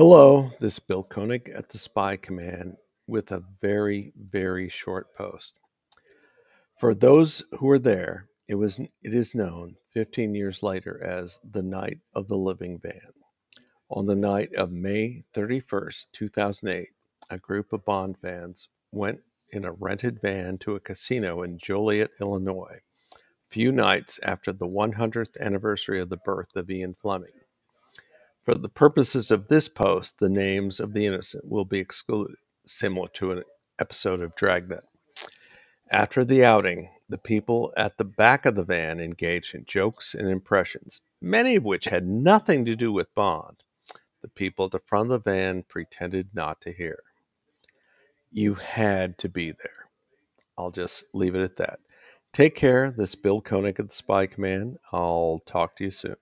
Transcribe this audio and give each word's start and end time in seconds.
Hello, 0.00 0.50
this 0.60 0.74
is 0.74 0.78
Bill 0.78 1.02
Koenig 1.02 1.48
at 1.48 1.70
the 1.70 1.76
Spy 1.76 2.14
Command 2.14 2.76
with 3.08 3.32
a 3.32 3.42
very, 3.60 4.12
very 4.16 4.68
short 4.68 5.12
post. 5.12 5.58
For 6.78 6.94
those 6.94 7.42
who 7.58 7.66
were 7.66 7.80
there, 7.80 8.28
it 8.48 8.54
was 8.54 8.78
it 8.78 8.92
is 9.02 9.34
known 9.34 9.74
15 9.94 10.36
years 10.36 10.62
later 10.62 11.02
as 11.02 11.40
the 11.42 11.64
Night 11.64 11.98
of 12.14 12.28
the 12.28 12.36
Living 12.36 12.78
Van. 12.80 13.12
On 13.90 14.06
the 14.06 14.14
night 14.14 14.54
of 14.54 14.70
May 14.70 15.24
31st, 15.34 16.06
2008, 16.12 16.90
a 17.30 17.38
group 17.38 17.72
of 17.72 17.84
Bond 17.84 18.20
fans 18.20 18.68
went 18.92 19.18
in 19.52 19.64
a 19.64 19.72
rented 19.72 20.20
van 20.22 20.58
to 20.58 20.76
a 20.76 20.80
casino 20.80 21.42
in 21.42 21.58
Joliet, 21.58 22.12
Illinois, 22.20 22.78
few 23.48 23.72
nights 23.72 24.20
after 24.22 24.52
the 24.52 24.68
100th 24.68 25.40
anniversary 25.40 26.00
of 26.00 26.08
the 26.08 26.18
birth 26.18 26.54
of 26.54 26.70
Ian 26.70 26.94
Fleming. 26.94 27.32
For 28.48 28.54
the 28.54 28.70
purposes 28.70 29.30
of 29.30 29.48
this 29.48 29.68
post, 29.68 30.20
the 30.20 30.30
names 30.30 30.80
of 30.80 30.94
the 30.94 31.04
innocent 31.04 31.50
will 31.50 31.66
be 31.66 31.80
excluded, 31.80 32.36
similar 32.64 33.08
to 33.08 33.32
an 33.32 33.42
episode 33.78 34.22
of 34.22 34.34
Dragnet. 34.36 34.84
After 35.90 36.24
the 36.24 36.42
outing, 36.46 36.88
the 37.10 37.18
people 37.18 37.74
at 37.76 37.98
the 37.98 38.06
back 38.06 38.46
of 38.46 38.54
the 38.54 38.64
van 38.64 39.00
engaged 39.00 39.54
in 39.54 39.66
jokes 39.66 40.14
and 40.14 40.30
impressions, 40.30 41.02
many 41.20 41.56
of 41.56 41.64
which 41.64 41.84
had 41.84 42.06
nothing 42.06 42.64
to 42.64 42.74
do 42.74 42.90
with 42.90 43.14
Bond. 43.14 43.64
The 44.22 44.28
people 44.28 44.64
at 44.64 44.70
the 44.70 44.78
front 44.78 45.12
of 45.12 45.24
the 45.24 45.30
van 45.30 45.64
pretended 45.68 46.30
not 46.32 46.62
to 46.62 46.72
hear. 46.72 47.00
You 48.32 48.54
had 48.54 49.18
to 49.18 49.28
be 49.28 49.50
there. 49.50 49.90
I'll 50.56 50.70
just 50.70 51.04
leave 51.12 51.34
it 51.34 51.42
at 51.42 51.58
that. 51.58 51.80
Take 52.32 52.54
care. 52.54 52.90
This 52.90 53.10
is 53.10 53.16
Bill 53.16 53.42
Koenig 53.42 53.78
of 53.78 53.88
the 53.88 53.94
Spy 53.94 54.24
Command. 54.24 54.78
I'll 54.90 55.42
talk 55.44 55.76
to 55.76 55.84
you 55.84 55.90
soon. 55.90 56.16